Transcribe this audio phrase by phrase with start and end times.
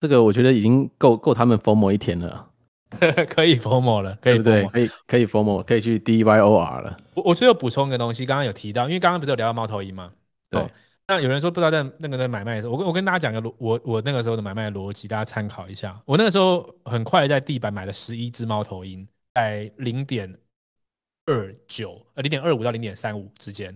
[0.00, 2.50] 这个我觉得已经够够他们 FOMO 一天了，
[3.28, 4.66] 可以 FOMO 了，可以对不对？
[4.66, 6.96] 可以可以 FOMO，可以去 DYOR 了。
[7.14, 10.12] 我我最后补充一个东西，刚刚有提到，因为刚刚不是有聊到猫头鹰吗？
[10.50, 10.60] 对。
[10.60, 10.70] 哦
[11.10, 15.98] 那有人说不知道在那个在买卖的时候，我跟我跟大家讲个逻，我我那个时候的买卖逻辑，大家参考一下。
[16.04, 20.30] 我那个时候很快在地板买了十一只猫头鹰，在零点
[21.24, 23.74] 二九呃零点二五到零点三五之间，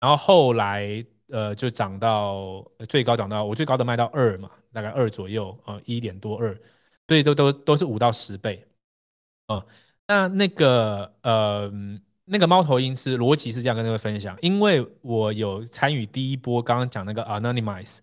[0.00, 6.58] 然后后来呃就涨到最高涨到我最高的卖到二嘛，大概二左右呃一点多二，
[7.08, 8.64] 所以都都都是五到十倍，
[9.48, 9.66] 哦，
[10.06, 11.72] 那那个呃。
[12.32, 17.98] 那个猫头鹰是逻辑是这样跟各位分享，因为我有参与第一波刚刚讲那个 anonymize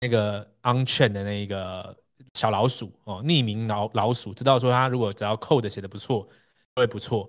[0.00, 1.96] 那个 unchain 的那个
[2.34, 6.28] 小老鼠哦，匿名老老鼠，知道说它如果只要 code 写的不错，
[6.76, 7.28] 会不错。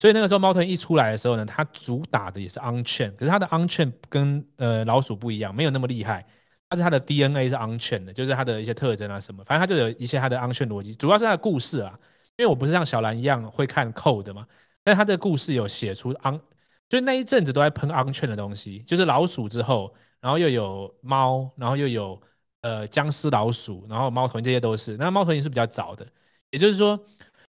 [0.00, 6.26] 所以那个时候猫头鹰一出来的时候呢，它主打的也是 unchain，可是它的 unchain 跟呃老鼠不一样，没有那么厉害，
[6.68, 11.96] 但是它的 DNA 是 unchain 的，就是它的一些特征啊什么，反正它就有一些它的 unchain 逻辑，主要是它的故事啊，
[12.36, 14.46] 因为我不是像小兰一样会看 code 嘛。
[14.82, 16.40] 但是它的故事有写出 on，
[16.88, 22.18] 就那一阵子都在喷 on-chain 的东西，就是老鼠之后，然后又有猫，然后又有
[22.62, 24.96] 呃僵尸老鼠，然后猫头鹰这些都是。
[24.96, 26.06] 那猫头鹰是比较早的，
[26.50, 26.98] 也就是说，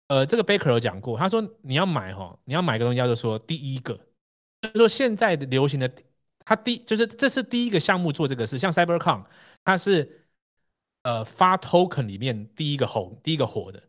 [0.07, 3.93] 呃，这个 Baker 有讲过，他说你要买哈，你要买个东西叫做说第一个，
[4.61, 5.91] 就是说现在的流行的，
[6.45, 9.25] 他第就是这是第一个项目做这个事，像 CyberCon，
[9.65, 10.27] 它是
[11.03, 13.83] 呃发 token 里面第一个红，第一个火的。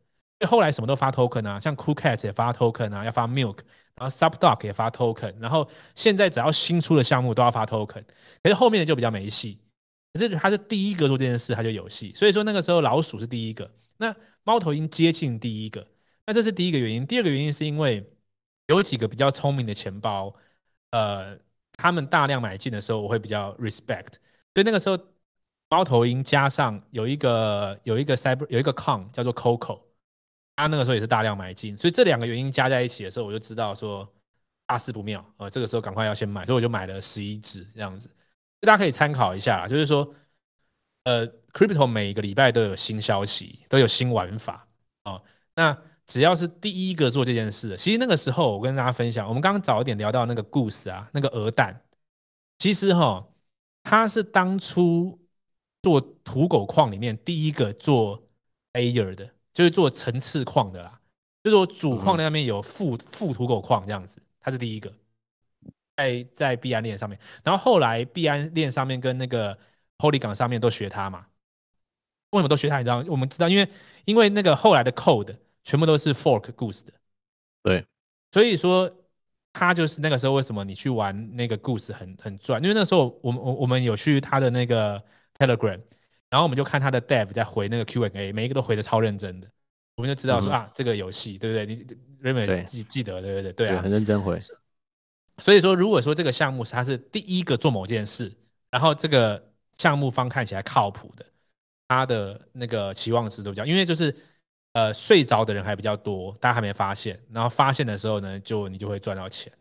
[0.47, 3.59] 后来什么都发 token 啊，像 Cool Cat 也发 token 啊，要发 Milk，
[3.97, 8.05] 然后 Subdoc 也发 token，然后现在只要新出的项目都要发 token，
[8.43, 9.59] 可是后面的就比较没戏。
[10.13, 12.13] 可是他是第一个做这件事，他就有戏。
[12.15, 15.85] 所以说那个时候老鼠是第一个，那猫头鹰接近第一个，
[16.29, 17.07] 那这是第一个原因。
[17.07, 18.05] 第二个原因是因为
[18.67, 20.35] 有几个比较聪明的钱包，
[20.91, 21.39] 呃，
[21.73, 24.13] 他们大量买进的时候，我会比较 respect。
[24.55, 24.99] 所以那个时候
[25.71, 29.81] 猫头鹰加上有一个有一个 cyber 有一个 con 叫做 Coco。
[30.57, 34.07] 他那个时候也是大量买进，所以这两个原因加在一起的时候，我就知道说
[34.67, 38.11] 大事不妙啊，这个时候赶快要先买，所以我就买了十一只这样子，
[38.61, 40.15] 大家可以参考一下，就是说，
[41.05, 44.67] 呃，Crypto 每一个礼拜都有新消息，都有新玩法
[45.05, 45.23] 啊。
[45.55, 51.81] 那只要是第一个做这件事的，其实那个时候我跟大家分享，我们刚刚早一点聊到那个故事啊，那个鹅蛋，
[52.59, 53.29] 其实哈，
[53.85, 55.21] 他是当初
[55.81, 58.21] 做土狗矿里面第一个做
[58.73, 59.31] ayer 的。
[59.55, 61.01] 就是做层次矿的啦，
[61.43, 64.93] 就是说主矿那边有副副土狗矿这样子，它是第一个，
[65.97, 69.59] 在在币安链上面，然后后来币安链上面跟那个
[69.97, 71.27] Polygon 上面都学他嘛，
[72.31, 72.79] 为什么都学他？
[72.79, 73.05] 你知道？
[73.09, 73.69] 我们知道，因为
[74.05, 76.93] 因为那个后来的 code 全部都是 fork Goose 的，
[77.63, 77.85] 对，
[78.33, 78.91] 所以说
[79.53, 82.63] 他就是那个时候为什么你去玩那个 Goose 很很赚？
[82.63, 85.03] 因为那时候我们我我们有去他的那个
[85.39, 85.81] Telegram。
[86.31, 89.49] 然后我们就看他的 Dev 在回那个 Q&A，每一个都回的超认真的，
[89.97, 91.65] 我们就知道说、嗯、啊，这个游戏对不对？
[91.65, 91.87] 你
[92.23, 93.53] Raymond 记记得对不对？
[93.55, 94.39] 对啊，很认真回。
[95.39, 98.31] 所以说，如果说这个项目是他是第一个做某件事，
[98.71, 99.43] 然后这个
[99.79, 101.25] 项目方看起来靠谱的，
[101.89, 104.15] 他的那个期望值都比较，因为就是
[104.73, 109.53] 呃睡着的人还比较多，大家还没发现，然后发现的时候呢，就你就会赚到钱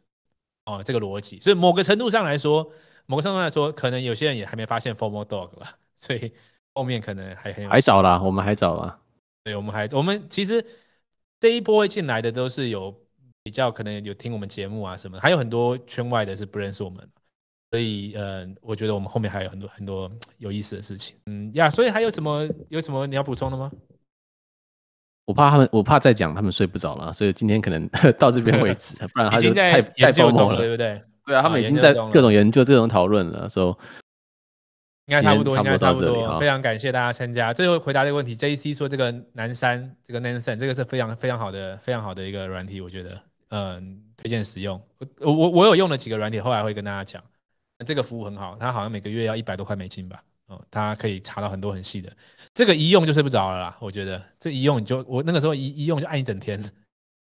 [0.66, 1.40] 哦，这个逻辑。
[1.40, 2.72] 所以某个程度上来说，
[3.06, 6.32] 某个程度上来说，可能有些人也还没发现 formal Dog 了， 所以。
[6.74, 9.00] 后面可能还很有，还早啦，我们还早啦。
[9.44, 10.64] 对，我们还我们其实
[11.40, 12.96] 这一波进来的都是有
[13.42, 17.10] 比较可能有听我们节目啊什么，还有很多圈外的是不认识我们，
[17.72, 21.18] 所以呃，我觉得我们后面还有很多很多有意思的事情。
[21.26, 23.72] 嗯呀，所以还有什么有什么你要补充的吗？
[25.28, 31.02] 我怕他们，我怕再讲他们睡不着了，所以今天可能 到这边为止， 不然他就太太疯狂了，对不对？
[31.26, 33.78] 对啊，他们已经在各种研究、各种讨论了，说。
[35.10, 36.38] 应该差不多，应该差不多。
[36.38, 37.54] 非常感谢大家参加。
[37.54, 43.22] 最后回答这个问题，JC 说这个南山，这个 Nansen，这个是非常非常好的、非常好的一个软体，我觉得，
[43.52, 44.78] 嗯，推荐使用。
[45.22, 47.24] 我我我有用了几个软体，后来会跟大家讲。
[47.86, 50.22] 这个服务很好，它好像每个月要一百多块美金吧？
[50.68, 52.12] 哦，它可以查到很多很细的。
[52.54, 56.60] 这个一用就睡不着了啦，我觉得这一用你就我那个时候一一用就按一整天，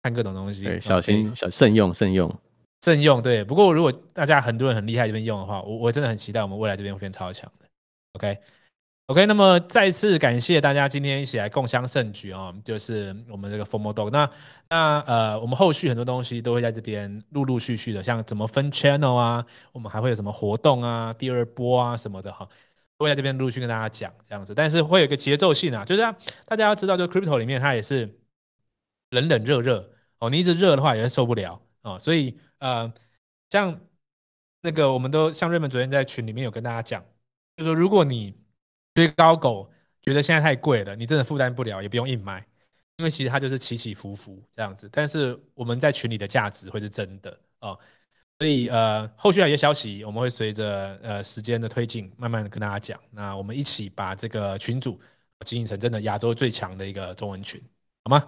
[0.03, 0.63] 看各种东西。
[0.63, 2.33] 对，小心小慎用慎用
[2.81, 3.21] 慎用。
[3.21, 7.65] 对，不过如果大家很多人很厉害这边用的话，我我真的很期待我们未来这边会变超强的。
[8.13, 12.55] OK，OK，、那么再次感谢大家今天一起来共襄盛举啊、哦！
[12.65, 14.29] 就是我们这个 Formal Dog，那
[14.69, 22.68] 那呃，我们后续很多东西都会在这边陆陆续续的，像怎么分 channel 啊，我们还会有什么活动啊，第二波啊什么的哈，都
[22.99, 24.53] 会在这边陆续跟大家讲这样子。
[24.53, 26.01] 但是会有一个节奏性啊，就是
[26.45, 28.19] 大家要知道，就 Crypto 里面它也是
[29.11, 31.97] 冷冷热热哦，你一直热的话也会受不了哦。
[31.99, 32.91] 所以呃，
[33.49, 33.79] 像
[34.61, 37.03] 那个我们都像 Raymond 昨天在群里面有跟大家讲。
[37.57, 38.33] 就是说，如果你
[38.93, 39.69] 追高狗
[40.01, 42.39] 觉得现在太贵了，你真的负担不了，也不用硬买，
[42.95, 44.87] 因为其实它就是起起伏伏这样子。
[44.91, 47.77] 但是我们在群里的价值会是真的哦，
[48.39, 52.97] 所以呃，后续还有一些消息，我们会随着呃时间的推进，慢慢的跟大家讲。
[53.11, 54.97] 那我们一起把这个群组
[55.45, 57.61] 经营成真的亚洲最强的一个中文群，
[58.05, 58.25] 好吗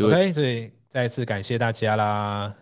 [0.00, 2.54] ？OK，所以再一次感谢大家啦。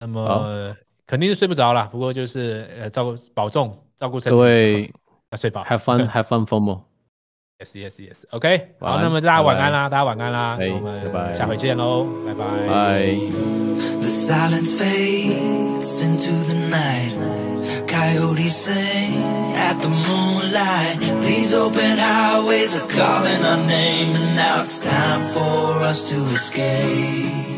[0.00, 0.74] 那么
[1.06, 4.90] 肯定是睡不着了，不过就是呃照顾保重，照顾身体，各位
[5.30, 5.62] 要睡饱。
[5.64, 6.84] Have fun，Have fun for more。
[7.61, 8.75] Yes，Yes，Yes，OK。
[8.79, 12.45] 好，那么大家晚安啦，大家晚安啦，我们下回见喽，拜拜。
[12.69, 13.17] 拜。
[13.99, 17.15] The silence fades into the night.
[17.87, 19.23] Coyotes sing
[19.55, 20.99] at the moonlight.
[21.21, 27.50] These open highways are calling our name, and now it's time for us to escape.